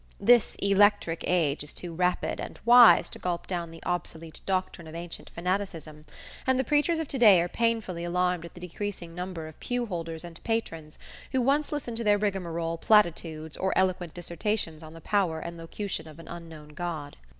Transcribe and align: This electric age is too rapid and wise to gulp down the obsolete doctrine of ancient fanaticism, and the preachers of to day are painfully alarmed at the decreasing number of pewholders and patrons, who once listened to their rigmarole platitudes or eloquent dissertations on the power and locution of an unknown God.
This 0.19 0.55
electric 0.55 1.23
age 1.27 1.61
is 1.63 1.73
too 1.73 1.93
rapid 1.93 2.39
and 2.39 2.59
wise 2.65 3.07
to 3.11 3.19
gulp 3.19 3.45
down 3.45 3.69
the 3.69 3.83
obsolete 3.83 4.41
doctrine 4.47 4.87
of 4.87 4.95
ancient 4.95 5.29
fanaticism, 5.35 6.05
and 6.47 6.59
the 6.59 6.63
preachers 6.63 6.97
of 6.97 7.07
to 7.09 7.19
day 7.19 7.39
are 7.39 7.47
painfully 7.47 8.03
alarmed 8.03 8.43
at 8.43 8.55
the 8.55 8.59
decreasing 8.59 9.13
number 9.13 9.47
of 9.47 9.59
pewholders 9.59 10.23
and 10.23 10.43
patrons, 10.43 10.97
who 11.33 11.39
once 11.39 11.71
listened 11.71 11.97
to 11.97 12.03
their 12.03 12.17
rigmarole 12.17 12.79
platitudes 12.79 13.55
or 13.57 13.77
eloquent 13.77 14.15
dissertations 14.15 14.81
on 14.81 14.93
the 14.93 15.01
power 15.01 15.39
and 15.39 15.55
locution 15.59 16.07
of 16.07 16.17
an 16.17 16.27
unknown 16.27 16.69
God. 16.69 17.15